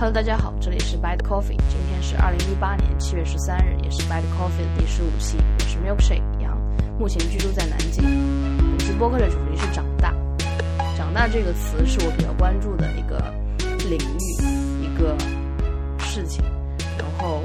[0.00, 6.56] Hello，大家好，这里是 Bad Coffee，今天是二零一八年七月十三日，也是 Bad Coffee 的第十五期，我是 Milkshake 杨，
[6.96, 8.04] 目前居住在南京。
[8.04, 10.14] 本期播客的主题是长大，
[10.96, 13.34] 长大这个词是我比较关注的一个
[13.88, 15.18] 领域，一个
[15.98, 16.44] 事情。
[16.96, 17.42] 然后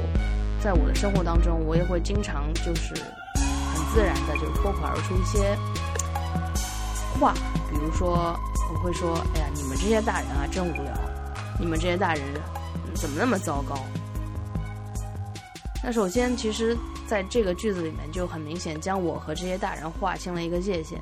[0.60, 5.58] 在我的生活当中，我也会经常就是很自然的就脱口而出一些
[7.18, 7.34] 话，
[7.68, 8.38] 比如说
[8.72, 10.92] 我会说：“哎呀，你们这些大人啊，真无聊。”
[11.60, 12.22] 你们这些大人
[12.94, 13.78] 怎么那么糟糕？
[15.82, 20.98] 那首先，其实在这个句子里面就很明显将我和这些大人划清了一个界限，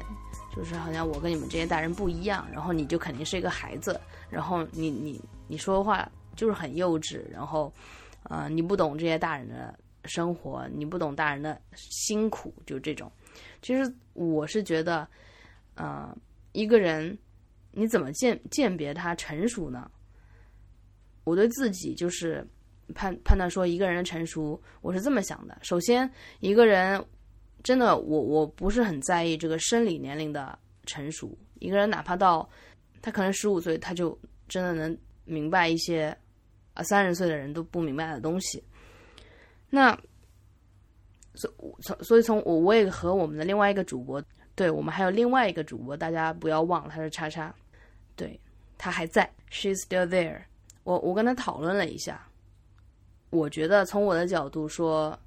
[0.55, 7.73] 就是好像我跟你们这些大人不一样，然后你就肯定是一个孩子，然后你你你说的话就是很幼稚，然后
[8.25, 9.73] 呃你不懂这些大人的
[10.05, 13.11] 生活，你不懂大人的辛苦，就这种。
[13.63, 15.07] 其实我是觉得，
[15.77, 16.13] 呃，
[16.51, 17.17] 一个人
[17.71, 19.89] 你怎么鉴鉴别他成熟呢？
[21.25, 22.47] 我对自己就是
[22.95, 25.57] 判判断说一个人的成熟，我是这么想的。
[25.63, 27.05] 首先，一个人
[27.63, 31.37] 真的，我我不是很在意这个生理年龄的成熟。
[31.61, 32.49] 一个人哪怕到
[33.01, 36.17] 他可能十五岁，他就真的能明白一些
[36.75, 38.63] 啊三十岁的人都不明白的东西。
[39.71, 39.97] 那
[41.35, 41.51] 所
[41.83, 44.23] 从所以从我我也和我们的另外一个主播，
[44.55, 47.55] 对我们还有另外一个主播，大家不要忘了他是叉叉，
[48.17, 48.39] 对
[48.77, 50.43] 他还在，she's still there。
[50.85, 52.27] 我我跟他讨论了一下，
[53.31, 55.19] 我觉得从我的角度说，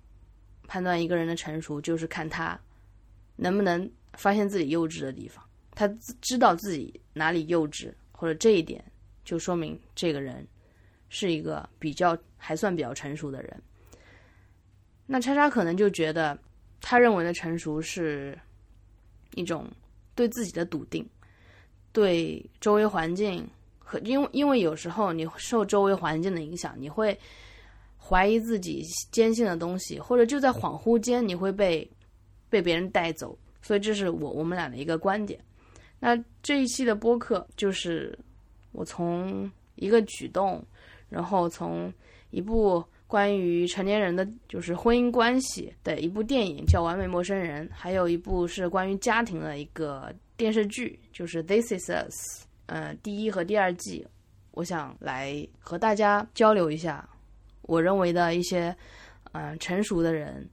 [0.67, 2.59] 判断一个人的成熟就是看他
[3.35, 5.87] 能不能发现自己幼稚的地方，他
[6.21, 8.83] 知道自己哪里幼稚，或者这一点
[9.23, 10.45] 就说明这个人
[11.09, 13.61] 是一个比较还算比较成熟的人。
[15.05, 16.37] 那叉叉可能就觉得，
[16.81, 18.37] 他认为的成熟是
[19.35, 19.67] 一种
[20.15, 21.07] 对自己的笃定，
[21.93, 23.47] 对周围环境。
[23.87, 27.15] 和因为因为有时候你受周围环境的影响，你会
[27.97, 31.87] 怀疑自己坚信的东西，或者就在恍惚间你会被
[32.49, 35.39] 被别人带走，所以这是我我们俩的一个观点。
[35.99, 38.17] 那这一期的播客就是
[38.71, 40.63] 我从一个举动，
[41.07, 41.93] 然后从
[42.31, 52.41] 一部关于成年人的就是婚姻关系的一部电影叫《完美陌生人》，还有一部是关于家庭的一个电视剧，就是《This Is Us》。
[52.67, 54.05] 呃，第一和第二季，
[54.51, 57.07] 我想来和大家交流一下，
[57.63, 58.75] 我认为的一些，
[59.33, 60.47] 嗯，成熟的人，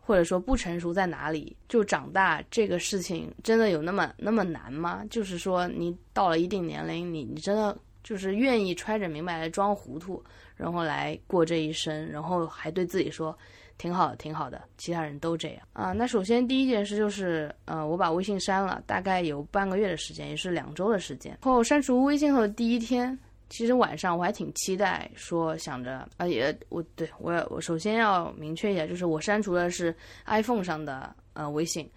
[0.00, 1.56] 或者说不成熟在哪里？
[1.68, 5.04] 就长大这个事情，真的有那么那么难吗？
[5.10, 10.22] 就是说，你到了一定年龄，你你真的就是愿意揣着明白来装糊涂，
[10.56, 13.36] 然后来过这一生，然后还对自己说。
[13.78, 15.92] 挺好的，挺好的，其他人都这样啊。
[15.92, 21.38] 那首先第一件事就是，呃，我把微信删了，大概有半个月的时间，也是两周的时间。
[21.42, 23.16] 后删除微信后的第一天，
[23.48, 29.94] 其实晚上我还挺期待，说想着啊，也我对我我首先要明确一下，就是我删除的是
[30.26, 31.88] iPhone 上的呃微信，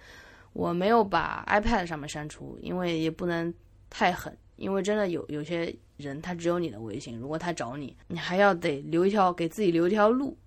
[0.54, 3.52] 我没有把 iPad 上面删除，因为也不能
[3.90, 10.38] 太狠，因为真的有有些人他只有你的微信，如果他找你，你还要得留一条给自己留一条路，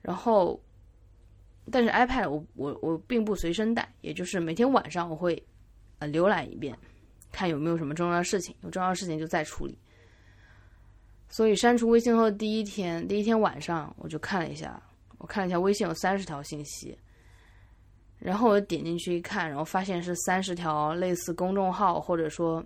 [0.00, 0.60] 然后。
[1.70, 5.40] 但是 iPad 我我我并不随身带，也就是每天晚上我会，
[6.00, 6.76] 呃浏览一遍，
[7.30, 9.78] 看有没有什么重要的事情，有重要的事情就再处理。
[11.28, 14.82] 所以删除微信后的第一天，第一天晚上我就看了一下，
[15.18, 16.98] 我看了一下微信有三十条信息，
[18.18, 22.62] 然后我点进去一看，然后发现是三十条类似公众号或者说，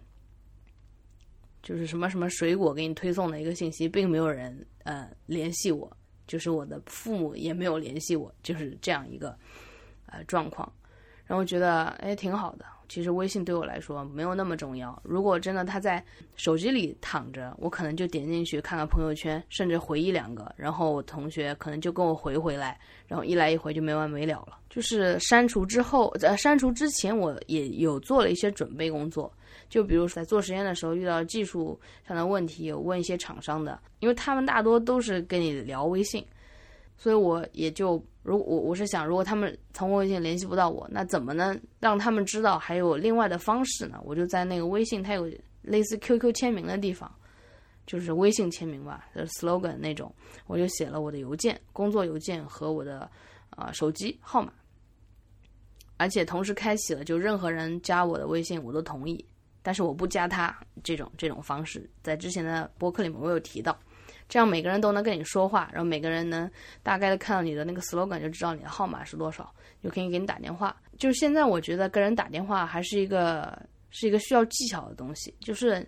[1.62, 5.96] 就是什么什么水果给你推送的一个信息，并没有人呃联系我。
[6.26, 9.36] 就是我的父母也没有联系我，就是这样一个
[10.06, 10.70] 呃状况，
[11.26, 12.64] 然后觉得哎挺好的。
[12.88, 14.96] 其实微信对我来说没有那么重要。
[15.02, 16.00] 如果真的他在
[16.36, 22.78] 手机里躺着，我可能就点进去看看朋友圈，甚至回一两个，然后我同学可能就跟我回回来，
[23.08, 24.56] 然后一来一回就没完没了了。
[24.70, 29.32] 就是删除之后，在删除之前，我也有做了一些准备工作。
[29.68, 36.24] 就比如说在做实验的时候遇到技术上的问题，有问一些厂商的，因为他们大多都是跟你聊微信，
[36.96, 44.00] 所以我也就如我我是想，如果他们从微信联系不到我，那怎么能让他们知道还有另外的方式呢？
[44.04, 45.30] 我就在那个微信，它有
[45.62, 47.12] 类似 QQ 签名的地方，
[47.86, 50.14] 就是微信签名吧，就是 slogan 那种，
[50.46, 53.10] 我就写了我的邮件、工作邮件和我的
[53.50, 54.52] 啊手机号码，
[55.96, 59.24] 而且同时开启了，就任何人加我的微信，我都同意。
[59.66, 63.76] 但是我不加他这种这种方式，在之前的博客里面我有提到，
[64.28, 66.48] 这样每个人都能跟你说话，然后每个人能
[66.84, 69.52] 大概的看到你的那个 slogan 就知道你的号码是多少，
[69.82, 70.76] 就可以给你打电话。
[70.98, 73.60] 就是现在我觉得跟人打电话还是一个
[73.90, 75.84] 是一个需要技巧的东西，就是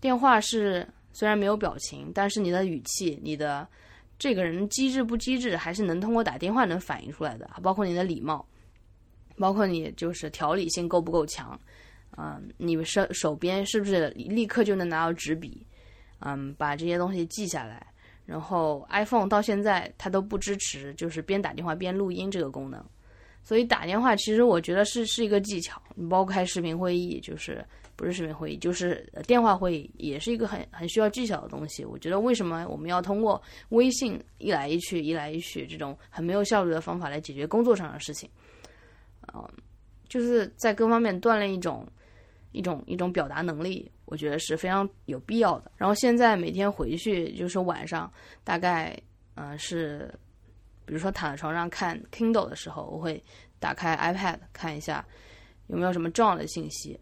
[0.00, 3.66] 电话是虽然没有表情，但是你的语气、你的
[4.20, 7.50] 这个人机智不机智，还是能通过打电话能反映出来的。
[7.60, 8.46] 包括你的礼貌，
[9.36, 11.58] 包括你就是条理性够不够强，
[12.16, 15.66] 嗯，你手手边是不是立刻就能拿到纸笔，
[16.20, 17.86] 嗯，把这些东西记下来。
[18.24, 22.84] 然后 iPhone 到现在它都不支持，就是边打电话边录音这个功能。
[23.44, 27.64] 所以打电话其实我觉得是是一个技巧，你包括开视频会议，就是
[27.94, 31.84] 不是视频会议，就是电话会议，也是一个很很需要技巧的东西。
[31.84, 38.28] 我觉得为什么我们要通过微信一来一去、一来一去这种很没有效率的方法来解决工作上的事情？
[39.32, 39.48] 嗯，
[40.08, 41.86] 就是在各方面锻炼一种
[42.56, 45.70] 一种一种表达能力，我觉得是非常有必要的。
[45.76, 48.12] 然后现在每天回去就是晚上
[48.42, 48.98] 大概
[49.34, 50.12] 嗯是。
[50.88, 53.20] 比如说躺在床上看 Kindle 的时候，我会
[53.58, 55.04] 打开 iPad 看一下
[55.66, 56.96] 有没有什么重要的信息。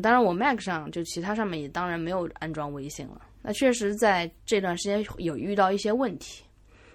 [0.00, 3.20] 当然，我 Mac 上就其他上面也当然没有安装微信了。
[3.42, 6.42] 那确实在这段时间有遇到一些问题。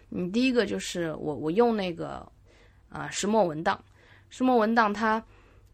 [0.09, 2.27] 嗯，第一个就是我我用那个
[2.89, 3.79] 啊石墨文档，
[4.31, 5.23] 石墨文档它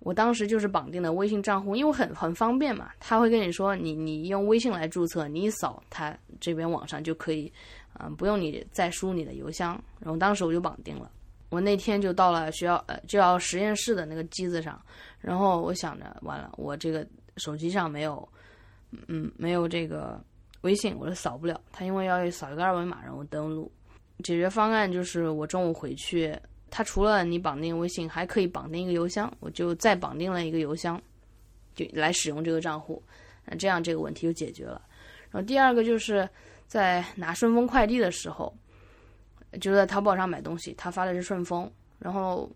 [0.02, 7.52] 我当时就是绑定的微信账户，因为很很方便嘛，他会跟你说你你用微信来注册，你一扫他这边网上就可以。
[8.00, 11.12] 嗯，不用你再输你的邮箱，然后当时我就绑定了。
[11.50, 14.82] 我那天就到了学校，呃，就要实验室的那个机子上，
[15.20, 17.06] 然后我想着，完了，我这个
[17.36, 18.28] 手机上没有，
[19.08, 20.20] 嗯，没有这个
[20.62, 21.60] 微信，我就扫不了。
[21.74, 23.70] 他因为要扫一个二维码，然后登录。
[24.24, 26.34] 解决方案就是我中午回去，
[26.72, 31.00] 他除了你绑定微信，还可以绑定一个邮箱，我就再绑定了一个邮箱，
[31.76, 33.00] 就来使用这个账户，
[33.46, 34.82] 那这样这个问题就解决了。
[35.30, 36.28] 然后第二个就是。
[36.72, 38.56] 在拿顺丰快递的时候，
[39.60, 41.70] 就在淘宝上买东西，他发的是顺丰，
[42.00, 42.50] 然后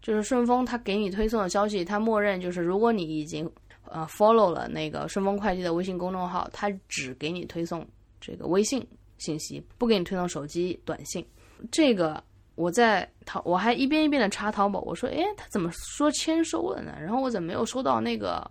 [0.00, 3.46] 就是顺丰他给你推送的消息，他默认就是如果你已经
[3.84, 7.86] 呃 follow 了那个顺丰快递的微信公众号，他只给你推送
[8.18, 8.82] 这个微信
[9.18, 11.22] 信息，不给你推送手机短信。
[11.70, 12.24] 这个
[12.54, 16.94] 我在淘，我还一遍一遍的查淘宝，我说，哎，他怎么说签收了呢？
[17.00, 18.48] 然后我怎么没有收到那个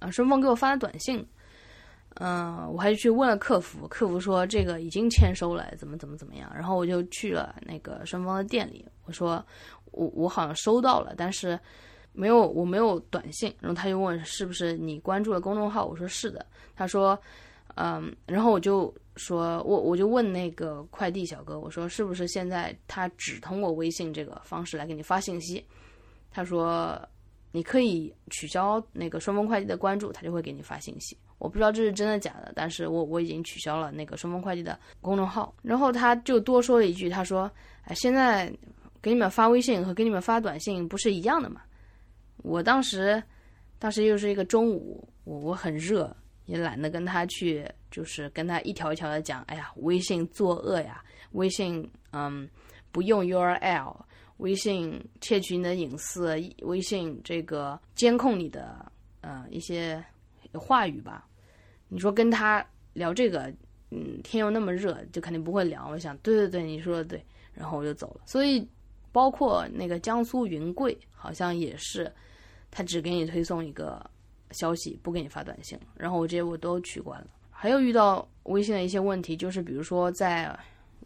[0.00, 1.24] 啊顺丰给我发的短信？
[2.20, 6.48] 嗯，我还去问了客服，客服说这个已经签收了，怎么怎么怎么样。
[6.54, 9.44] 然后我就去了那个顺丰的店里，我说
[9.90, 11.58] 我我好像收到了，但是
[12.12, 13.52] 没有我没有短信。
[13.60, 16.46] 然后他就问是不是你关注了公众号，我说是的。
[16.76, 17.18] 他说
[17.74, 25.64] 嗯，然后我就说我我就问那个快递小哥，我说是不是现在他只通过微信这个方式来给你发信息？
[26.30, 27.00] 他说
[27.52, 31.16] 你可以取消那个顺丰快递的关注，他就会给你发信息。
[31.38, 35.54] 我不知道这是真的假的，但是我我已经取消了那个顺丰快递的公众号。
[35.62, 37.50] 然后他就多说了一句，他说
[37.84, 38.50] ：“哎，现在
[39.02, 41.60] 给你们发微信和给你们发短信不是一样的嘛？”
[42.38, 43.22] 我当时，
[43.78, 46.16] 当时又是一个中午，我我很热，
[46.46, 49.40] 也懒得跟他去，就是跟他一条一条的讲。
[49.42, 51.00] 哎呀，微信作恶呀，
[51.30, 52.48] 微信嗯
[52.90, 53.96] 不用 URL，
[54.38, 60.04] 微信窃取你的隐私，微信这个监控你的呃一些
[60.54, 61.28] 话语吧。
[61.88, 63.52] 你说跟他聊这个，
[63.92, 65.86] 嗯，天又那么热，就肯定不会聊。
[65.88, 68.22] 我想，对对对，你说的对，然后我就走了。
[68.26, 68.68] 所以，
[69.12, 72.12] 包括那个江苏云贵，好像也是，
[72.72, 74.04] 他只给你推送一个
[74.50, 75.78] 消息，不给你发短信。
[75.96, 77.26] 然后我这些我都取关了。
[77.64, 80.54] 还有遇到微信的一些问题，就是比如说，在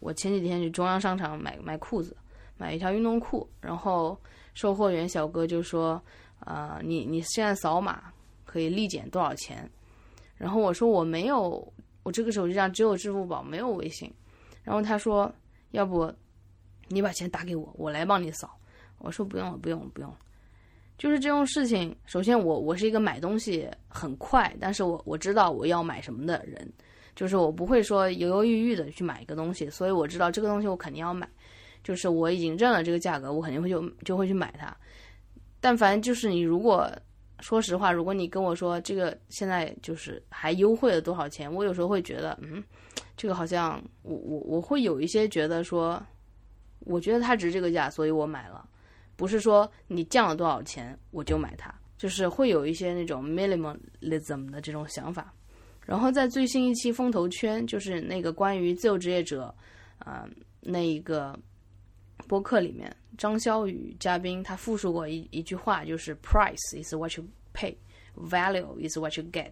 [0.00, 2.16] 我前几天去中央商场买买裤子，
[2.56, 4.20] 买一条运动裤，然后
[4.54, 6.02] 售货员小哥就说，
[6.40, 8.12] 呃，你你现在扫码
[8.44, 9.70] 可以立减多少钱？
[10.36, 11.72] 然后我说我没有，
[12.02, 14.12] 我这个手机上只有支付宝，没有微信。
[14.64, 15.32] 然后他说，
[15.70, 16.12] 要不
[16.88, 18.58] 你把钱打给我，我来帮你扫。
[18.98, 20.16] 我说不用了，不用了，不用了。
[20.98, 26.70] 就是这种事情，首先我我是一个买东西很快，但是我我知道我要买什么的人，
[27.14, 31.26] 就是我不会说犹犹豫豫的去买一个东西，所以我知道这个东西我肯定要买，
[31.82, 34.76] 就是我已经认了这个价格，我肯定会就就会去买它。
[35.60, 36.90] 但凡就是你如果。
[37.40, 42.60] 说实话，如果你跟我说这个现在就是还优惠了多少钱，我有时候会觉得，嗯，
[43.16, 46.04] 这个好像我我我会有一些觉得说，
[46.80, 48.68] 我觉得它值这个价，所以我买了，
[49.18, 55.34] 不是说你降了多少钱我就买它，就是会有一些那种 minimalism 的这种想法。
[55.84, 59.52] 然后在最新一期风投圈，就是那个关于自由职业者，
[59.98, 60.24] 啊，
[60.60, 61.36] 那一个
[62.28, 62.94] 播客里面。
[63.16, 67.74] 张潇雨嘉宾他复述过一一句话，就是 “Price is what you pay,
[68.14, 69.50] value is what you get”，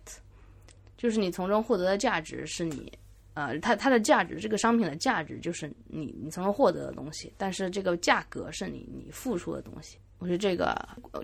[0.96, 2.92] 就是你从中获得的价值是你，
[3.36, 9.98] 呃，它它的价值，这个商品的价值就是你你从中获得的东西，但是这个价格是你你付出的东西。
[10.18, 10.74] 我觉得这个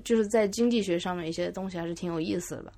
[0.04, 2.72] 就是在经济学上面一些东西还是挺有意思的吧。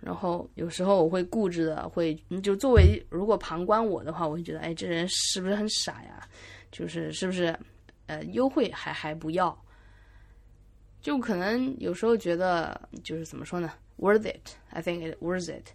[0.00, 6.26] 然后有时候我会固执的，会就作为如果旁观我的话，我会觉得，哎，这人是不是很傻呀？
[6.72, 7.54] 就是是不是，
[8.06, 9.54] 呃，优惠还还不要？
[11.02, 15.66] 就可能有时候觉得，就是怎么说呢？Worth it，I think it worth it，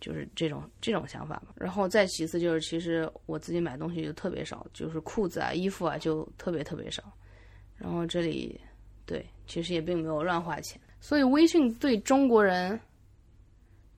[0.00, 1.54] 就是这种这种想法吧。
[1.56, 7.02] 然后再其次就是，其实我自己买东西就特别少，就是裤子啊、衣服啊就特别特别少。
[7.76, 8.60] 然后这里，
[9.06, 10.80] 对，其实也并没有乱花钱。
[11.00, 12.78] 所以微信对中国人。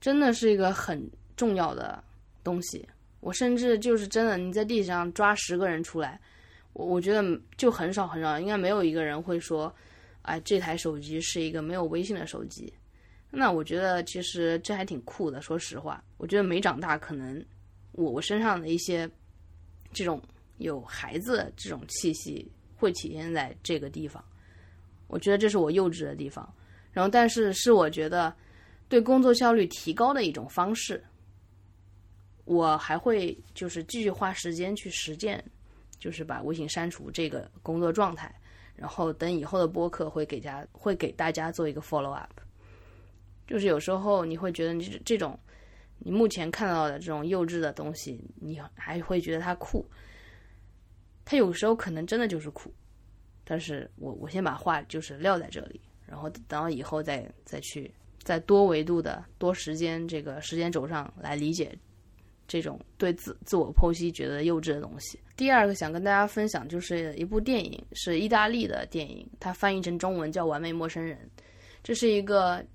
[0.03, 1.01] 真的是一个很
[1.37, 2.03] 重要的
[2.43, 2.85] 东西，
[3.21, 6.19] 我甚至就是真的，你在地铁上抓十个人出来，
[6.73, 7.23] 我我觉得
[7.55, 9.73] 就很少很少，应该没有一个人会说，
[10.23, 12.73] 哎，这台手机是一个没有微信的手机。
[13.35, 17.43] 那我觉得其实这还挺酷的，说实话，我觉得没长大，可能
[17.93, 19.09] 我我身上的一些
[19.91, 20.21] 这种
[20.57, 24.23] 有孩子这种气息会体现在这个地方，
[25.07, 26.47] 我觉得这是我幼稚的地方。
[26.91, 28.33] 然后，但是是我觉得。
[28.89, 31.03] 对工作效率提高的一种方式，
[32.43, 35.43] 我还会就是继续花时间去实践，
[35.97, 38.31] 就是把微信删除这个工作状态，
[38.75, 42.39] 然后等以后的播客会给家会给大家做一个 follow up。
[43.53, 45.39] 就是有时候你会觉得你这种
[45.99, 49.85] 你目前看到的这种幼稚的东西，你还会觉得它酷，
[51.23, 52.73] 它有时候可能真的就是酷，
[53.43, 57.93] 但是我我先把话就是撂在这里，然后等到以后再再去。
[58.23, 61.77] 在多维度的多时间这个时间轴上来理解
[62.47, 65.19] 这种对自自我剖析觉得幼稚的东西。
[65.35, 71.17] 第二个想跟大家分享就是一部电影，是意大利的电影，它翻译成中文叫《完美陌生人》。
[71.83, 72.65] 这是一个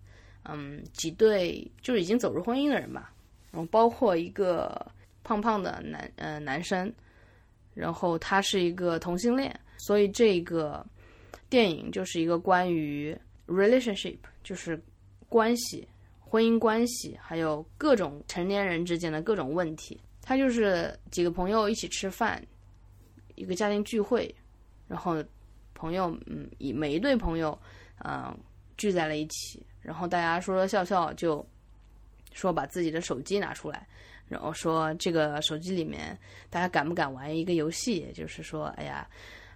[0.44, 3.12] 嗯几对就是已经走入婚姻的人吧，
[3.50, 4.86] 然后包括一个
[5.22, 6.92] 胖胖的男呃男生，
[7.74, 10.84] 然后他是一个同性恋，所以这个
[11.48, 13.16] 电影就是一个关于
[13.46, 14.80] relationship 就是。
[15.30, 15.86] 关系、
[16.20, 20.00] 婚姻关系，还有各种成年人之间的各种问题。
[20.22, 22.42] 他就是几个朋友一起吃饭，
[23.34, 24.34] 一个家庭聚会，
[24.86, 25.22] 然后
[25.74, 27.58] 朋友嗯，以每一对朋友
[28.06, 28.34] 嗯
[28.78, 31.44] 聚在了一起，然后大家说说笑笑，就
[32.34, 33.86] 说把自己的手机拿出来，
[34.28, 36.16] 然后说这个手机里面
[36.50, 38.12] 大家敢不敢玩一个游戏？
[38.12, 39.08] 就是说，哎呀。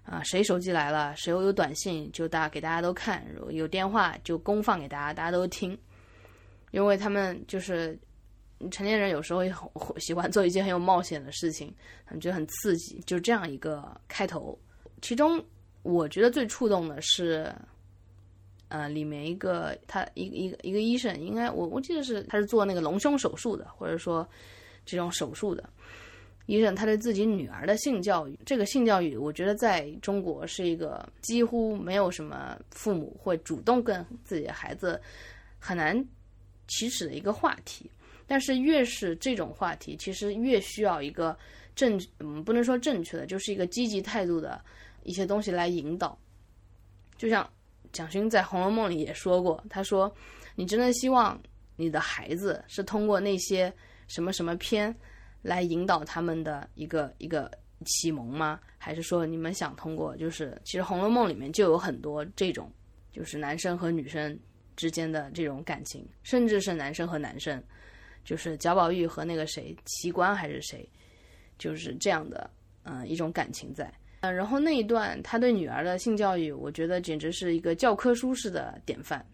[0.04, 5.78] 啊，谁手机来了，谁有短信，就大给大家都看；有电话就公放给大家，大家都听。
[6.72, 7.96] 因为他们就是
[8.68, 9.70] 成年人，有时候也很
[10.00, 11.72] 喜欢做一些很有冒险的事情，
[12.04, 13.00] 他们觉得很刺激。
[13.06, 14.58] 就这样一个开头，
[15.00, 15.40] 其中
[15.84, 17.54] 我觉得最触动的是，
[18.72, 24.26] 呃，里面一个他一一个一个医生，应该我我记得是他是做那个隆胸手术的，或者说
[24.86, 25.68] 这种手术的。
[26.46, 34.98] 医生他对自己女儿的性教育，这个性教育，我觉得在中国是一个几乎没有什么父母会主动跟自己的孩子
[35.58, 35.94] 很难
[36.66, 37.90] 启齿的一个话题。
[38.26, 41.36] 但是越是这种话题，其实越需要一个
[41.76, 44.58] 正，嗯，不能说正确的，就是一个积极态度的
[45.04, 46.18] 一些东西来引导。
[47.18, 47.48] 就像
[47.92, 50.12] 蒋勋在《红楼梦》里也说过，他说
[50.56, 51.40] ：“你真的希望
[51.76, 53.72] 你的孩子是通过那些
[54.08, 54.94] 什么什么片？”
[55.42, 57.50] 来引导他们的一个一个
[57.84, 58.60] 启蒙吗？
[58.78, 60.16] 还是说你们想通过？
[60.16, 62.70] 就是其实《红楼梦》里面就有很多这种，
[63.10, 64.38] 就是男生和女生
[64.76, 67.60] 之间的这种感情，甚至是男生和男生，
[68.24, 70.88] 就是贾宝玉和那个谁齐官还是谁，
[71.58, 72.48] 就是这样的
[72.84, 73.92] 嗯一种感情在。
[74.22, 79.24] 嗯，然后那一段他对女儿的性教育，我觉得简直是一个教科书式的典范。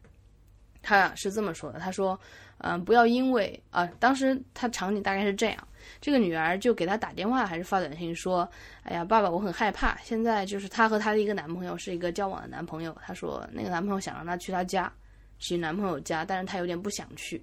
[0.81, 2.19] 他是这么说的：“他说，
[2.59, 5.69] 嗯，不要因为啊，当时他场景大概是这样。”
[6.01, 8.49] 这个女儿就给他打电话还是发短信说
[8.85, 9.99] ：“哎呀，爸爸，我很害怕。
[10.03, 12.97] 现在就是她和她的一个男朋友是一个交往的男朋友。
[13.05, 14.91] 她说那个男朋友想让她去她家，
[15.39, 17.43] 去男朋友家，但是她有点不想去。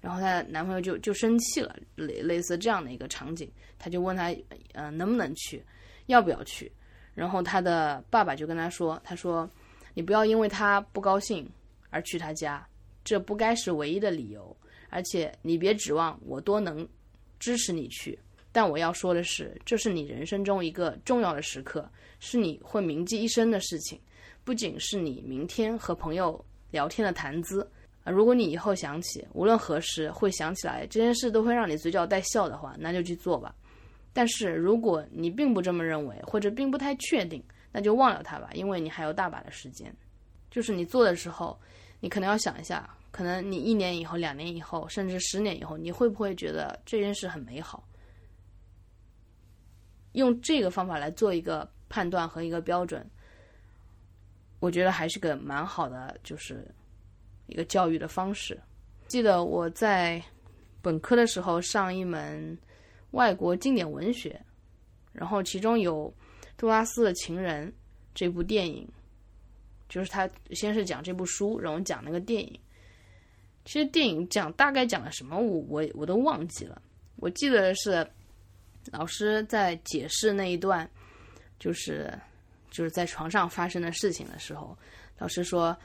[0.00, 4.34] 然后她男朋友就就生气了，类类似这样的一个场景，他就问她，
[4.72, 5.64] 呃，能不能去，
[6.06, 6.70] 要不要去？
[7.14, 9.48] 然后他的爸爸就跟他说，他说
[9.94, 11.48] 你不要因为他不高兴
[11.90, 12.66] 而去他家，
[13.04, 14.56] 这不该是唯一的理由，
[14.90, 16.86] 而且你别指望我多能。”
[17.40, 18.18] 支持你去，
[18.52, 21.86] 但我要说的是，这是你人生中一个重要的时刻，
[22.18, 24.00] 是你会铭记一生的事情，
[24.44, 27.68] 不仅是你明天和朋友聊天的谈资
[28.02, 28.10] 啊。
[28.10, 33.54] 如果你以后想起，无论何时会想起来这件事，都会让你嘴角带笑的话，那就去做吧。
[34.14, 39.94] 但是如果你并不这么认为，或者并不太确定，那就忘了它吧，因为你还有大把的时间。
[40.50, 41.60] 就是你做的时候，
[42.00, 42.88] 你可能要想一下。
[43.10, 47.86] 可能你一年以后、两年以后，甚至十年以后，你会不会觉得这件事很美好？
[50.12, 53.08] 用这个方法来做一个判断和一个标准，
[54.58, 56.66] 我觉得还是个蛮好的，就是
[57.46, 58.60] 一个教育的方式。
[59.06, 60.22] 记得我在
[60.82, 62.56] 本科的时候上一门
[63.14, 64.40] 外国经典文学，
[65.12, 66.12] 然后其中有
[66.56, 67.68] 杜拉斯的《情人》
[68.14, 68.88] 这部电影，
[69.88, 72.60] 就是他先是讲这部书，然后讲那个电影。
[73.64, 76.82] 其实电影讲大概讲了什么，我我我都忘记了。
[77.16, 78.06] 我记得是
[78.92, 80.88] 老师在解释那一段，
[81.58, 82.12] 就是
[82.70, 84.76] 就是在床上发生的事情的时候，
[85.18, 85.76] 老师说。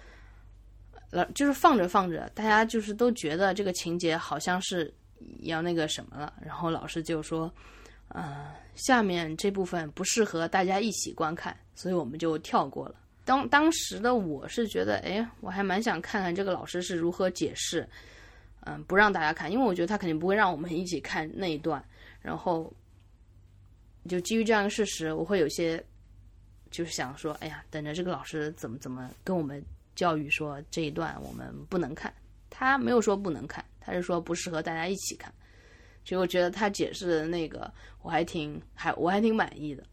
[1.12, 4.94] 老就是放着放着，大家就是都觉得这个情节好像是
[5.42, 7.52] 要那个什么了，然后老师就说，
[8.10, 12.96] 呃，下面这部分不适合大家一起观看，所以我们就跳过了。
[13.26, 17.88] 当当时的我是觉得，哎，我还蛮想看看这个老师是如何解释，
[18.62, 21.84] 嗯，不让大家看，因为我觉得他肯定不会让我们一起看那一段。
[22.22, 22.74] 然后
[24.08, 25.84] 就基于这样的事实，我会有些
[26.72, 29.64] 就是想说，哎呀，等着这个老师怎么怎么跟我们。
[29.96, 32.14] 教育说这一段我们不能看，
[32.50, 35.34] 他没有说不能看，他是说不适合大家一起看。
[36.04, 37.72] 其实我觉得他解释的那个
[38.02, 39.84] 我还挺还我还挺满意的，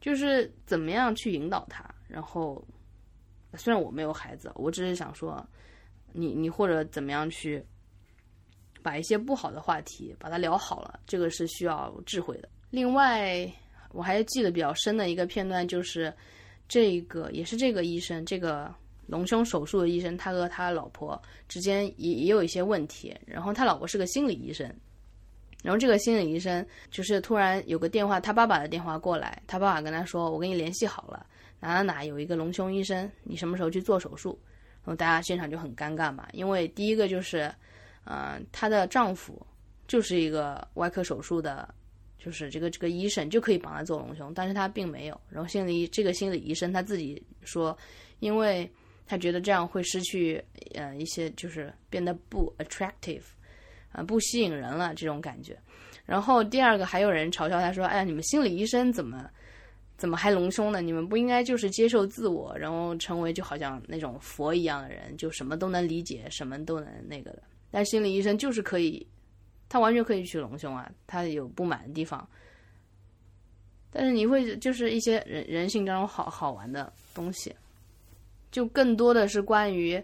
[0.00, 1.84] 就是怎么样去引导他。
[2.08, 2.66] 然后
[3.54, 5.46] 虽然我没有孩子，我只是想说，
[6.12, 7.62] 你你或者怎么样去
[8.82, 12.48] 把一些不好的话题把它聊好了，这个是需要智慧的。
[12.70, 13.52] 另外
[13.90, 16.14] 我还记得比较深的一个片段就是
[16.68, 18.74] 这个也是这个医生这个。
[19.06, 23.14] 隆胸手术的医生，他和他老婆之间也也有一些问题。
[23.26, 24.66] 然后他老婆是个心理医生，
[25.62, 31.26] 然后这个心理医生就是突然有个电话，他爸爸的电话过来，他爸爸跟他说：“我跟你联系好了，
[31.60, 34.38] 哪哪哪有一个隆胸医生，你什么时候去做手术？”
[34.84, 37.50] 然后大家现场就很尴尬嘛，因为第一个就是，
[38.04, 39.46] 嗯，她的丈夫
[39.86, 41.74] 就是一个外科手术的，
[42.18, 45.20] 就是这个这个医生就可以帮他做隆胸，但是他并没有。
[45.30, 47.76] 然后心理这个心理医生他自己说，
[48.20, 48.70] 因为。
[49.06, 50.42] 他觉得这样会失去，
[50.74, 53.22] 呃，一些就是变得不 attractive，
[53.92, 55.58] 啊，不吸引人了这种感觉。
[56.06, 59.28] 然后第二个还有人嘲笑他说：“哎呀，你们心理医生怎么
[59.96, 60.80] 怎么还隆胸呢？
[60.82, 67.42] 你们不应该就是接受自我，然后成为就好像那种佛一样的人，就什么都能理解，什么都能那个的。
[67.70, 69.06] 但心理医生就是可以，
[69.68, 72.26] 他完全可以去隆胸啊，他有不满的地方。
[73.90, 77.54] 但是你会就是一些人人性当中好好玩的东西。”
[78.54, 80.00] 就更多的是关于，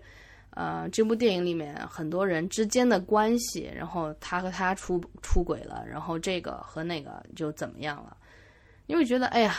[0.51, 8.17] 呃，这部电影里面很多人之间的关系，然后他和他出出轨了，然后这个和那个就怎么样了？
[8.89, 9.55] 因为觉得，哎呀，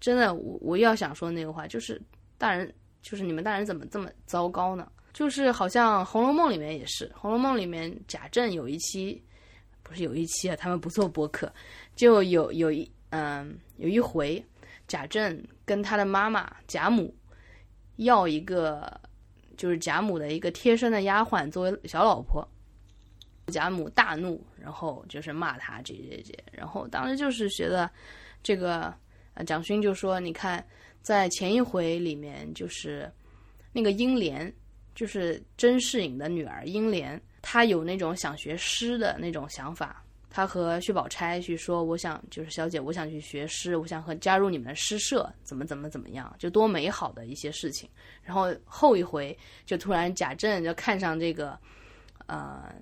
[0.00, 2.02] 真的，我我要想说那个话，就是
[2.36, 4.90] 大人，就是你们大人怎么这么糟糕呢？
[5.12, 9.22] 就是好像《红楼梦》里面也是，《红楼梦》里面贾政有一期，
[9.84, 11.52] 不是有一期啊，他们不做播客，
[11.94, 14.44] 就有有一嗯有一回，
[14.88, 17.14] 贾政跟他的妈妈贾母。
[18.04, 19.00] 要一个
[19.56, 22.46] 就是贾母的一个贴身的丫鬟作为小老婆，
[23.46, 27.90] 贾母大怒，然后就是骂他这这这，然后当时就是觉得
[28.42, 28.94] 这个
[29.46, 30.64] 蒋勋就说，你看
[31.02, 33.10] 在前一回里面，就是
[33.72, 34.52] 那个英莲，
[34.94, 40.04] 就是甄士隐的女儿英莲，她有那种想学诗的那种想法。
[40.34, 47.86] 他和薛宝钗去说：“我想就是小姐，我想去学诗，我想和加入你们的诗社，怎么怎么怎么样，就多美好的一些事情。”
[48.24, 51.58] 然后后一回就突然贾政就看上这个，
[52.28, 52.74] 呃，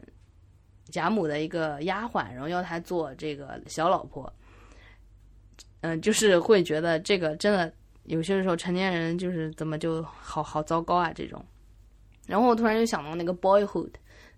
[0.93, 4.33] 贾母的一个丫鬟，然后要她做这个小老婆。
[5.81, 7.73] 嗯，就是会觉得这个真的
[8.05, 11.45] 有些时候成年人就是怎么就好好糟糕啊这种。
[12.29, 13.91] 然后我突然就想到那个《Boyhood》，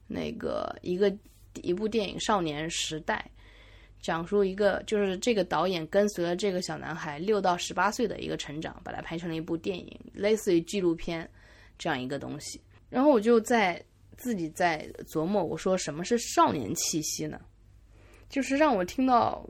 [0.07, 1.15] 那个一个。
[1.61, 3.25] 一部电影《少年时代》，
[4.01, 11.29] 讲述一个就是这个导演跟随了这个小男孩六到十八岁的一个成长，把它拍成了一部电影，类似于纪录片
[11.79, 12.61] 这样一个东西。
[12.89, 13.81] 然后我就在
[14.17, 17.41] 自己在琢磨，我说什么是少年气息呢？
[18.29, 19.49] 就是让我听到，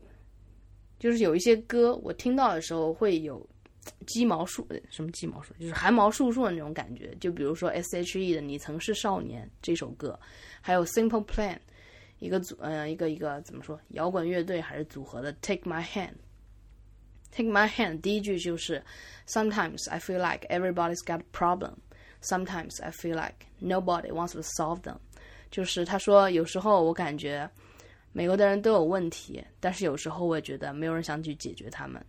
[0.98, 3.48] 就是有一些歌，我听到的时候会有
[4.06, 7.14] 鸡毛竖什么鸡毛竖，就是汗毛竖竖的那种感觉。
[7.20, 10.18] 就比如说 S.H.E 的《你曾是少年》这首歌，
[10.60, 11.58] 还有 Simple Plan。
[12.22, 13.76] 一个组，嗯，一个一个怎么说？
[13.88, 18.00] 摇滚乐队还是组合的？Take my hand，Take my hand。
[18.00, 18.80] 第一句就是
[19.26, 21.72] Sometimes I feel like everybody's got a problem.
[22.22, 24.98] Sometimes I feel like nobody wants to solve them。
[25.50, 27.50] 就是他说，有时候我感觉
[28.12, 32.00] 美国的人都有问题，但是有时候我也觉得没有人想去解决他们。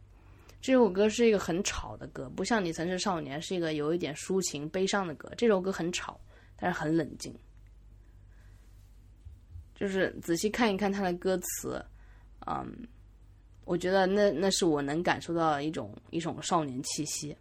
[0.61, 5.27] 这首歌是一个很吵的歌，不像《你曾是少年》是一个有一点抒情悲伤的歌。
[5.35, 6.19] 这首歌很吵，
[6.55, 7.35] 但是很冷静。
[9.75, 11.83] 就是仔细看一看他的歌词，
[12.45, 12.87] 嗯，
[13.65, 17.35] 我觉得那那是我能感受到一种一种少年气息。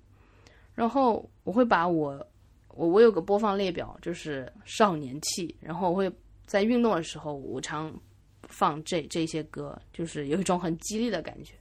[0.74, 2.26] 然后我会把我
[2.68, 6.10] 我我有个播放列表，就是少年气，然后我会
[6.46, 7.94] 在运动的时候，我常
[8.44, 11.54] 放这这些歌，就是有一种很激励的感觉。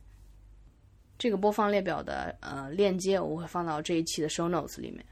[1.17, 5.05] 这个播放列表的呃链接我会放到这一期的 show notes 里面。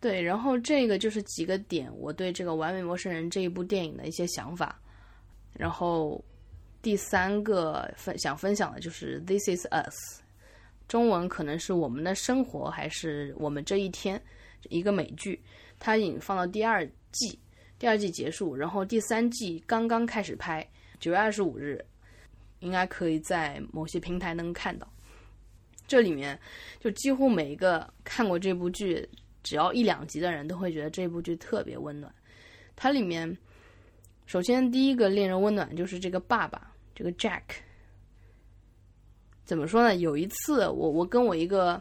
[0.00, 4.78] 对，然后这个就是几个点，我对这个《完美陌生人》这一部电影的一些想法。
[5.54, 6.22] 然后
[6.82, 10.20] 第三个分想分享的就是《This Is Us》，
[10.86, 14.22] 中文可能是我们的生活，还是我们这一天，
[14.68, 15.42] 一个美剧，
[15.78, 17.38] 它已经放到第二季，
[17.78, 20.64] 第二季结束，然后第三季刚刚开始拍，
[21.00, 21.82] 九月二十五日，
[22.60, 24.86] 应该可以在某些平台能看到。
[25.86, 26.38] 这里面
[26.78, 29.08] 就几乎每一个看过这部剧
[29.46, 32.12] 只要一两集的人都会觉得这部剧特别温暖。
[32.74, 33.38] 它里面
[34.26, 37.42] 首先第一个令人温暖就是这个爸爸，这个 Jack。
[39.44, 39.94] 怎么说呢？
[39.94, 41.80] 有一次我我跟我一个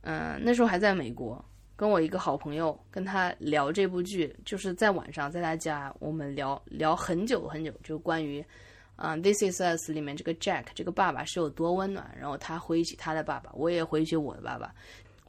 [0.00, 1.44] 嗯那时候还在美国，
[1.76, 8.42] 跟我一个好朋友跟他聊这部剧，就是在晚上在他家我们聊聊很久很久，就关于。
[8.96, 14.72] 啊，This Is Us 里面这个 Jack 这个爸爸是有多温暖，然后他回忆起他的爸爸，我也回忆起我的爸爸，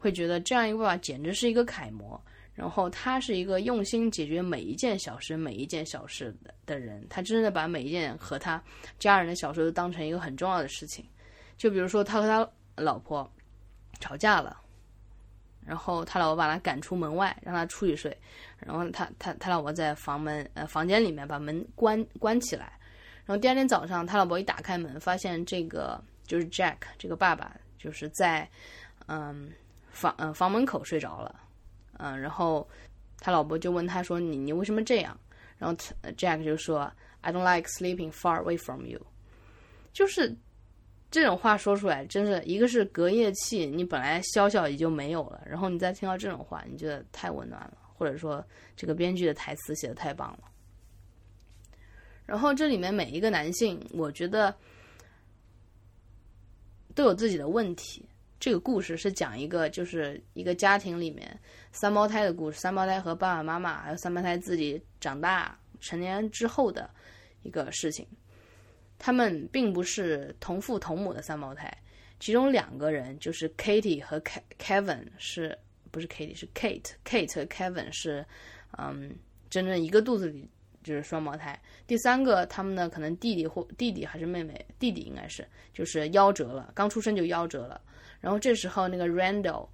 [0.06, 2.22] 会觉得这样一个爸爸简直是一个楷模。
[2.54, 8.64] 然后他是一个用心解决每一件小事、每一件小事的的人，他真的把每一件和他
[8.98, 11.04] 家人的小事都当成一个很重要的事情。
[11.58, 13.30] 就比如说他和他老婆
[14.00, 14.58] 吵架了，
[15.66, 18.18] 然后他老婆把他赶出门外，让他出去睡，
[18.58, 22.72] 然后他他他老婆在房门呃房间里面把门关关起来。
[23.26, 28.50] 然后第二天早上，他老婆一打开门，发现这个就是 Jack 这个爸爸，就是在
[29.08, 29.52] 嗯
[29.96, 31.40] 房嗯房门口睡着了，
[31.98, 32.68] 嗯，然后
[33.20, 35.18] 他老婆就问他说：“你你为什么这样？”
[35.58, 35.76] 然后
[36.18, 39.00] Jack 就说：“I don't like sleeping far away from you。”
[39.94, 40.36] 就是
[41.10, 50.40] 这种话说出来，真是一个是隔夜气，你本来消消也就没有了，然后你再听到这种话，你觉得太温暖了，或者说这个编剧的台词写的太棒了。
[52.26, 54.54] 然后这里面每一个男性，我觉得
[56.94, 58.06] 都有自己的问题。
[58.46, 61.28] 这个故事是讲一个，就是一个家庭里面
[61.72, 66.88] 三胞胎的故事，三胞胎和爸爸妈妈，还有三胞胎自己长大成年之后的
[67.42, 68.06] 一个事情。
[69.00, 71.76] 他们并不是同父同母的三胞胎，
[72.20, 74.20] 其中两个人就是 Katie 和
[74.60, 75.58] Kevin，是
[75.90, 78.24] 不是 Katie 是 Kate？Kate 和 Kevin 是
[78.78, 79.10] 嗯，
[79.50, 80.48] 真正一个肚子里。
[80.84, 87.82] 就是双胞胎，第三个他们呢，可能弟弟或弟弟还是妹妹，弟弟应该是，就是夭折了，刚出生就夭折了。
[88.26, 89.70] 然后这时候那个 Randall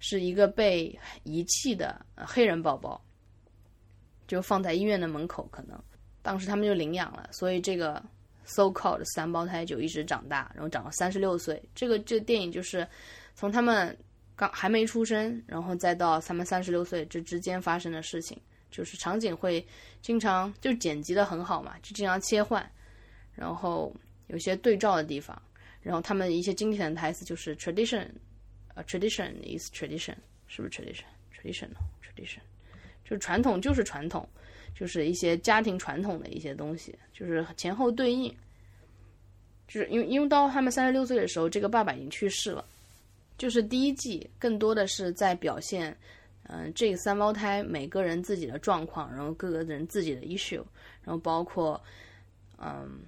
[0.00, 3.02] 是一个被遗弃的黑人宝宝，
[4.28, 5.82] 就放在医院的门口，可能
[6.20, 8.04] 当时他们就领养了，所以这个
[8.44, 11.66] so called 三胞胎就一直长大，然后长到三十六岁。
[11.74, 12.86] 这个这电影就是
[13.34, 13.96] 从他们
[14.36, 18.38] 刚还没出生，然后再到他们三十六岁这之间发生的事情。
[18.70, 19.66] 就是场景会
[20.02, 22.70] 经常就剪辑的很好嘛，就经常切换，
[23.32, 23.90] 然后
[24.26, 25.40] 有些对照的地方，
[25.86, 28.08] 然后他们一些经典的台词就是 tradition，
[28.74, 30.16] 呃，tradition is tradition，
[30.48, 32.40] 是不是 tradition？tradition，tradition，
[33.04, 34.28] 就是传统就是传统，
[34.74, 38.34] 就是一些家庭传统的一些东西，就是前后对应，
[39.68, 42.64] 就是因为因为到他们三十六岁的时候，这个爸爸已经去世了，
[43.38, 45.96] 就是第一季更多的是在表现。
[46.48, 50.64] 嗯，这三胞胎每个人自己的状况，然后各个人自己的 issue，
[51.02, 51.80] 然后包括，
[52.58, 53.00] 嗯，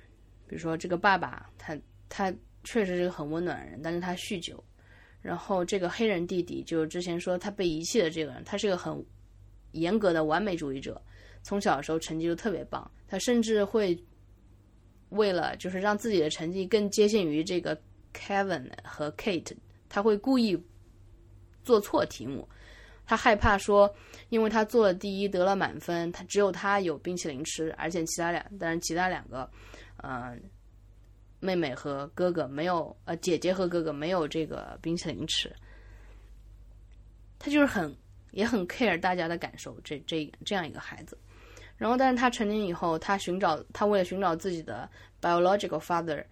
[0.48, 4.62] 比如说这个爸爸，他他确实是个很温暖的人，但是他酗酒。
[5.20, 9.04] 然后这个黑人弟弟，就是之前说他被遗弃的这个人，他是个很
[9.72, 11.00] 严格的完美主义者，
[11.42, 13.98] 从小的时候成绩就特别棒，他甚至会
[15.10, 17.76] 为了就是让自己的成绩更接近于这个
[18.14, 19.56] Kevin 和 Kate，
[19.88, 20.56] 他会故意
[21.64, 22.48] 做错题目。
[23.04, 23.92] 他害怕说，
[24.28, 29.50] 因为他做了第一得了满分，他只有他有冰淇淋吃，而且其他两，但是其他两个，
[30.02, 30.40] 嗯，
[31.40, 35.54] 妹妹和哥哥没有，呃，姐姐和哥哥没有这个冰淇淋吃。
[37.38, 37.94] 他就是很
[38.32, 41.16] 也很 care 大家的感受，这这这样一个孩子。
[41.76, 46.24] 然后，但是他成年以后，他寻找他为了寻找自己的 biological father，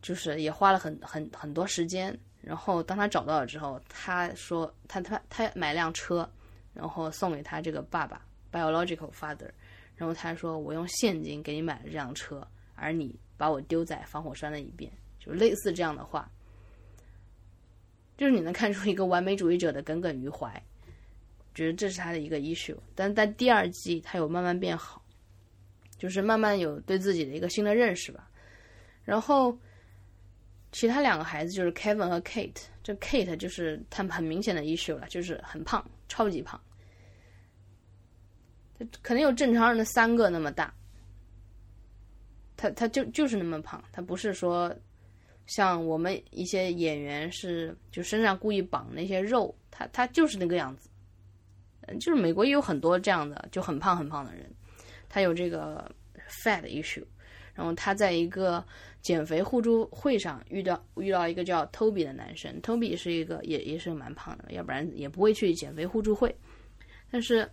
[0.00, 2.16] 就是也花了很很很多时间。
[2.40, 6.30] 然后当他找到了之后，他说他他他买辆车，
[6.72, 9.50] 然后送给他这个爸爸 biological father，
[9.96, 12.46] 然后他说我用现金给你买了这辆车，
[12.76, 16.30] 而你把我丢在防火栓的一边，就类似这样的话，
[18.16, 20.62] 就是你能看出一个完美主义者的耿耿于怀，
[21.54, 25.04] 觉得这是他的一个 issue，但在第二季他有慢慢变好，
[25.98, 28.30] 就是慢慢有对自己的一个新的认识吧，
[29.04, 29.56] 然后。
[30.76, 36.60] 其他两个孩子就是 Kevin 和 Kate，这 Kate 就是他们很明显的 issue 了，就是很胖，超级胖。
[38.76, 40.74] 他可能有正常人的三个那么大。
[42.56, 44.74] 他他就就是那么胖，他不是说
[45.46, 50.88] 像我们一些演员是就身上故意绑那些肉，他他就是那个样子。
[51.82, 54.50] 嗯，就是美国也有很多这样的就很胖很胖的人，
[55.08, 55.90] 他有这个
[56.44, 57.04] fat issue。
[57.54, 58.64] 然后他在一个
[59.00, 66.34] 减肥互助会上遇到遇到一个叫 Toby 的男生，Toby 是一个也也是蛮胖的，要不然也不会去减肥互助会。
[67.10, 67.48] 但是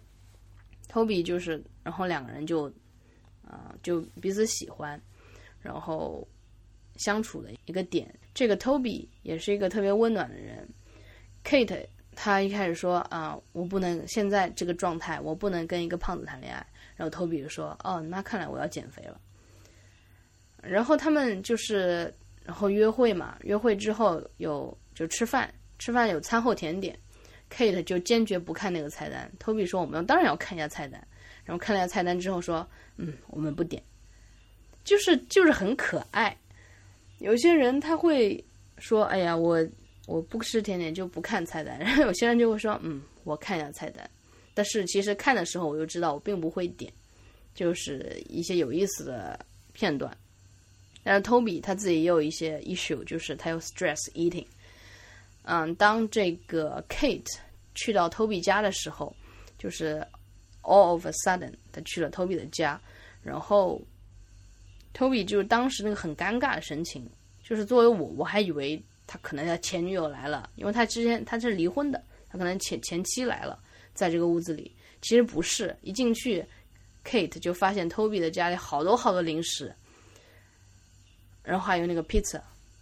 [0.89, 2.71] Toby 就是，然后两个人就。
[3.51, 4.99] 啊，就彼此喜欢，
[5.59, 6.25] 然后
[6.95, 8.07] 相处的一个点。
[8.33, 10.65] 这个 Toby 也是一个特别温暖的人。
[11.43, 11.85] Kate
[12.15, 16.65] 他一开始说啊，我不能现在这个状态，我不能跟一个胖子谈恋爱。
[16.95, 19.19] 然后 Toby 就说，哦，那看来我要减肥了。
[20.61, 22.13] 然后他们就是，
[22.45, 26.97] 然后约会嘛，约会之后有就吃饭，吃饭有餐后甜点。
[27.49, 29.29] Kate 就坚决不看那个菜单。
[29.37, 31.05] Toby 说，我们当然要看一下菜单。
[31.45, 32.67] 然后看了下菜单之后说。
[32.97, 33.81] 嗯，我们不点，
[34.83, 36.37] 就是就是很可爱。
[37.17, 38.43] 有些人他会
[38.77, 39.65] 说：“哎呀，我
[40.05, 41.79] 我不吃甜点就不看菜单。
[41.79, 44.07] ”然后有些人就会说：“嗯，我看一下菜单。”
[44.53, 46.93] 但是其实看的时候，我就知道我并不会点，
[47.55, 49.39] 就是一些有意思的
[49.73, 50.15] 片段。
[51.01, 54.45] 但是 Toby 他自己也有一些 issue，就是他有 stress eating。
[55.43, 57.35] 嗯，当这个 Kate
[57.73, 59.15] 去到 Toby 家的时候，
[59.57, 60.05] 就是
[60.63, 62.79] all of a sudden 他去了 Toby 的家。
[63.23, 63.79] 然后
[64.95, 67.07] ，Toby 就是当时那个很尴尬的神情，
[67.43, 73.59] 就是作为我，我还以为他可能他前女友来了，因为他之前他是离婚的，他可能前前妻来了，
[73.93, 74.71] 在这个屋子里，
[75.03, 76.43] 其实不是，一进去
[77.05, 79.71] ，Kate 就发现 Toby 的家里好多好多零食，
[81.43, 82.41] 然后还有那个 pizza，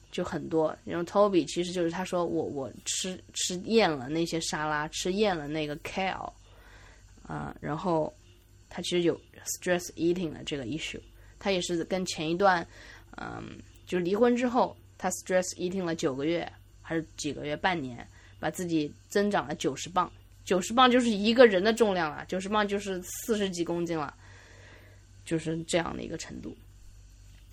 [0.10, 6.32] 就很多，然后 Toby 其实就是他说我我吃吃厌了那些沙拉，吃厌了那个 kale，
[7.30, 8.12] 啊，然后。
[8.72, 11.02] 他其实有 stress eating 的这个 issue，
[11.39, 12.63] 他也是跟前一段，
[13.18, 16.48] 嗯，就是离婚之后，他 stress eating 了九个月
[16.80, 18.08] 还是几个月，半年，
[18.39, 20.12] 把自己增长了九十磅，
[20.46, 24.13] 九十磅就是一个人的重量了，九十磅就是四十几公斤了，
[25.26, 26.56] 就是这样的一个程度。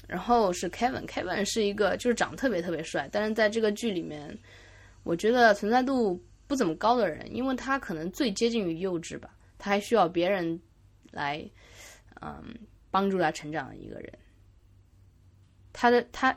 [0.06, 4.38] 然后是 Kevin，Kevin 是一个就是长得特别特别帅，但是在这个剧里面，
[5.02, 10.60] 我觉得存在度不怎么高的人，因为他可能最接近于幼稚吧，他还需要别人。
[11.12, 11.42] 来，
[12.20, 12.54] 嗯，
[12.90, 14.12] 帮助他成长的一个人。
[15.72, 16.36] 他的他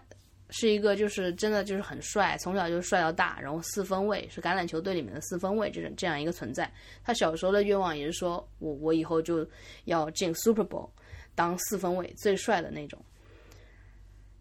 [0.51, 6.71] 是一个，就是真的就是很帅，从小就帅到大，然后四分卫是橄榄球队里面的四分卫，这种这样一个存在。
[7.03, 9.45] 他小时候的愿望也是说，我我以后就
[9.84, 10.89] 要进 Super Bowl，
[11.36, 13.03] 当四分卫最帅的那种。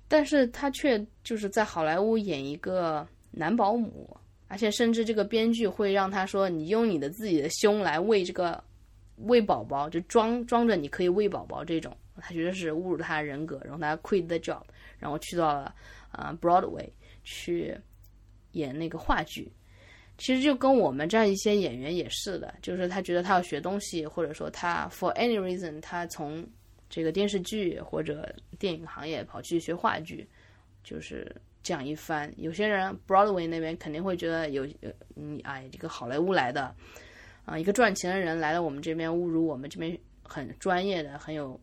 [0.07, 8.63] 但是他却就是在好莱坞演一个男保姆，而且甚至这个编剧会让他说，你用你的自己的胸来喂这个。
[9.23, 14.63] 喂宝宝就装装着你可以喂宝宝这种，他觉得是侮辱他人格，然后他 quit the job，
[14.99, 15.75] 然后去到了
[16.11, 16.89] 啊 Broadway
[17.25, 17.77] 去
[18.53, 19.53] 演那个话剧。
[20.19, 26.45] 其实就跟我们这样一些演员也是的，就是他觉得他要学东西，或者说他 for any reason 他从
[26.91, 30.29] 这个电视剧或者电影行业跑去学话剧，
[30.83, 31.31] 就是
[31.63, 32.33] 这样一番。
[32.37, 34.67] 有些人 Broadway 那边肯定会觉得有
[35.15, 36.75] 你哎这个好莱坞来的。
[37.49, 41.59] 啊，一个赚钱的人来到我们这边，侮辱我们这边很专业的、很有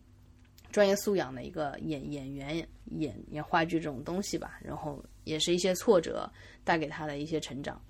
[0.72, 4.58] 专业素养的一个演演员演演话剧这种东西吧。
[4.64, 6.28] 然后也是一些挫折
[6.64, 7.80] 带给他的一些成长。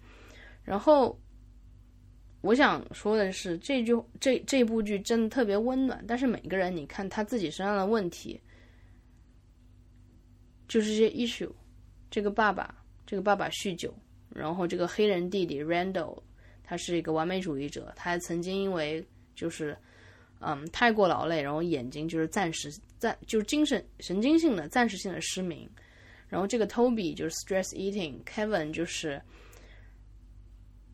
[0.62, 1.18] 然后
[2.42, 6.04] 我想说的是，这句这这部剧真的特别温暖。
[6.06, 8.38] 但是每个人，你看他自己身上的问题，
[10.68, 11.50] 就是这些 issue。
[12.10, 12.74] 这个爸爸，
[13.06, 13.94] 这个爸爸酗酒，
[14.28, 16.22] 然后这个黑人弟弟 Randall。
[16.68, 19.02] 他是一个完美主义者，他还曾经因为
[19.36, 19.74] 就是，
[20.40, 25.70] 嗯，太过劳累，然后眼睛就是暂时暂就是精神神经性的暂时性的失明。
[26.28, 29.22] 然后这个 Toby 就是 stress eating，Kevin 就是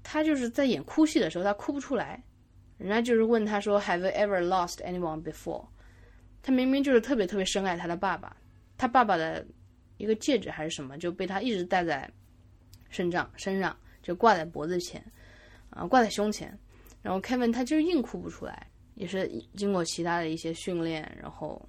[0.03, 2.23] 他就是在演哭戏的时候他哭不出来，
[2.77, 5.67] 人家就是问他说 Have you ever lost anyone before？
[6.43, 8.37] 他明明就是特别特别深爱他的爸爸，
[8.77, 9.47] 他爸爸的
[9.97, 12.11] 一个戒指还是什么就被他一直戴在
[12.91, 15.03] 身上身上就挂在脖子前。
[15.73, 16.57] 啊，挂在胸前，
[17.03, 21.61] 然后 Kevin 他就硬哭不出来，也是经过其他的一些训练，然后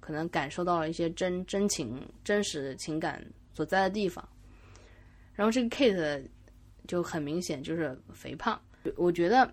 [0.00, 4.26] 可能感受到了一些真真情、真实情感所在的地方。
[5.34, 6.26] 然后这个 Kate
[6.86, 8.60] 就很明显就是肥胖，
[8.96, 9.52] 我觉得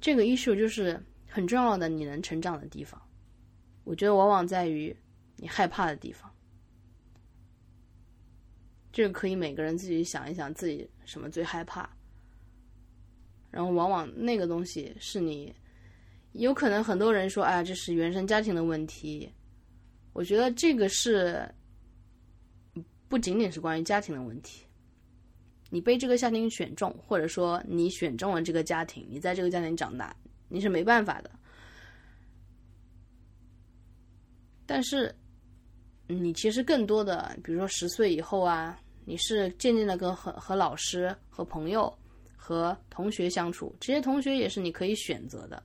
[0.00, 3.00] 这个 issue 就是很重要的你能成长的地方。
[3.84, 4.94] 我觉得往往在于
[5.36, 6.30] 你害怕的地方。
[8.92, 11.88] 这个可以每个人自己想一想，自己什么最害怕。
[13.56, 15.50] 然后往往那个东西是你
[16.32, 19.32] 有可能很多人说，哎，这是原生家庭的问题。
[20.12, 21.42] 我觉得这个是
[23.08, 24.66] 不仅仅是关于家庭的问题。
[25.70, 30.14] 你被这个家庭选中，或者说你选中了这个家庭，你在这个家庭长大，
[30.50, 31.30] 你是没办法的。
[34.66, 35.14] 但是，
[36.06, 41.90] 你其实更多的，比如说十岁以后啊，你是渐渐的跟和和老师、和朋友、
[42.36, 45.60] 和同学相处，这些同学也是你可以选择的。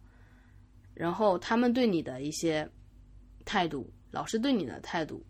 [0.94, 2.68] 然后他们对你的一些
[3.46, 5.24] 态度，老师对你的态度，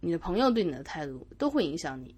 [0.00, 2.14] 你的朋友对你的态度，都会影响你。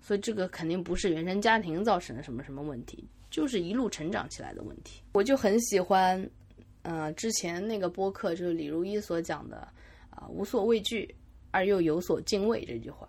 [0.00, 5.02] 所以这个肯定不是原生家庭造成的什么什么问题，就是一路成长起来的问题。
[5.12, 6.28] 我就很喜欢，
[6.82, 9.56] 呃，之前那个播客就是李如一所讲的，
[10.10, 11.14] 啊，无所畏惧
[11.52, 13.08] 而又有所敬畏这句话。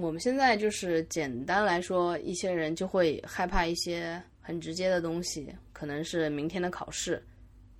[0.00, 7.20] 我们现在就是简单来说，一些人就会害怕一些很直接的东西，可能是明天的考试。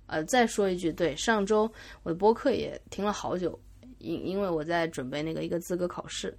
[0.05, 1.71] 呃，再说一句，对，上周
[2.03, 3.57] 我的播客也听了好久。
[3.99, 6.37] 因因为我在准备那个一个资格考试，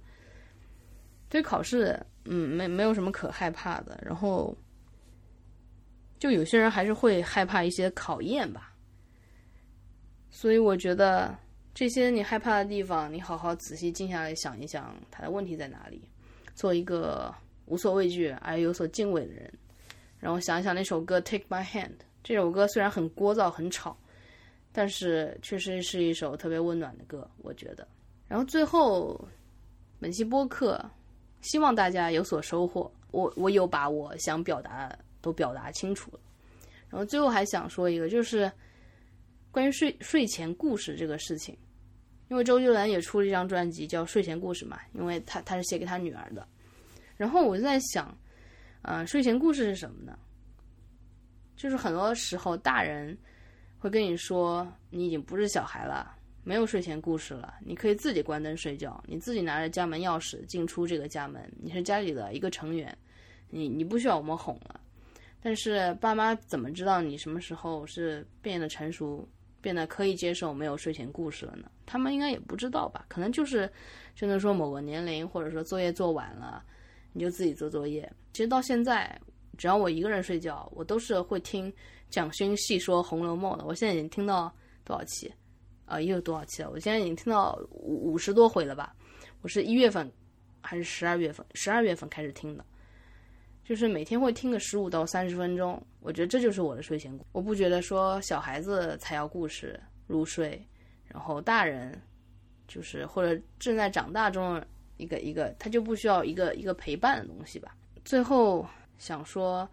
[1.29, 3.99] 对考试，嗯，没没有什么可害怕的。
[4.05, 4.55] 然后，
[6.19, 8.71] 就有些人还是会害怕一些考验吧。
[10.29, 11.35] 所以我觉得
[11.73, 16.01] 这些你害怕的地方，你好好仔细静下来想一想，他的问题在哪里。
[16.53, 17.33] 做一个
[17.65, 19.51] 无所畏惧而有所敬畏的人。
[20.19, 21.87] 然后想一想那首歌《Take My Hand》，
[22.23, 23.97] 这首歌虽然很聒噪、很吵。
[24.73, 27.85] 但是确实是一首特别温暖的歌，我觉得。
[28.29, 29.19] 然后最后，
[29.99, 30.81] 本期播客，
[31.41, 32.89] 希望大家有所收获。
[33.11, 36.19] 我我有把我想表达都表达清楚了。
[36.89, 38.49] 然后最后还想说一个，就是
[39.51, 41.57] 关于睡睡前故事这个事情。
[42.29, 46.47] 因为周杰伦也出了一张专辑叫《睡前故事》嘛，因为他他是写给他女儿的。
[47.17, 48.17] 然后我就在想，
[48.81, 50.17] 呃，睡前故事是什么呢？
[51.55, 53.17] 就是很多时候大人。
[53.77, 62.95] 会跟你说，你已经不是小孩了，没有睡前故事了，你可以自己关灯睡觉，你自己拿着家门钥匙进出这个家门，你是家里的一个成员，
[63.49, 64.79] 你你不需要我们哄了。
[65.41, 69.27] 但是爸妈怎么知道你什么时候是变得成熟，
[69.61, 71.69] 变得可以接受没有睡前故事了呢？
[71.85, 73.05] 他们应该也不知道吧？
[73.07, 73.69] 可能就是
[74.15, 76.63] 真的说某个年龄，或者说作业做晚了，
[77.13, 78.11] 你就自己做作业。
[78.33, 79.19] 其实到现在，
[79.57, 81.71] 只要我一个人睡觉，我都是会听。
[82.09, 85.31] 蒋勋细说《红楼梦》的，我现在已经听到多少期？
[85.85, 86.69] 啊，又有多少期了？
[86.69, 88.93] 我现在已经听到五五十多回了吧？
[89.41, 90.11] 我是一月份
[90.61, 91.45] 还是十二月份？
[91.53, 92.65] 十二月份开始听的，
[93.71, 95.81] 就是每天会听个十五到三十分钟。
[96.01, 97.29] 我觉得这就是我的睡前故事。
[97.31, 100.61] 我不觉得说小孩子才要故事入睡，
[101.07, 101.97] 然后大人
[102.67, 104.61] 就是或者正在长大中
[104.97, 107.73] 一个一个，他就不需要一个一个陪伴的东西吧。
[108.03, 109.65] 最后想说。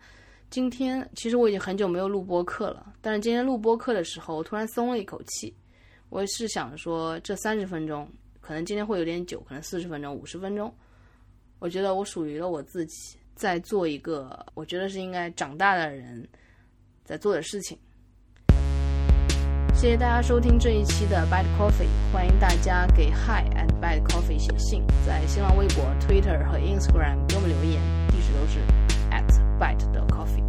[0.48, 5.54] 今天其实我已经很久没有录播课了，但是今天录播课的时候，我突然松了一口气。
[6.08, 8.08] 我是想说，这三十分钟
[8.40, 10.72] 可能今天会有点久，可能四十分钟、五十分钟，
[11.58, 16.28] 我觉得我属于了我自己，在做一个我觉得是应该长大的人
[17.04, 17.78] 在做的事情。
[19.74, 28.58] 谢谢大家收听这一期的 Bad Coffee，欢迎大家给 Hi and Bad Coffee 写信，在新浪微博、Twitter 和 Instagram 给我们留言，地址都是
[29.12, 29.24] at
[29.56, 30.42] bad 的 coffee。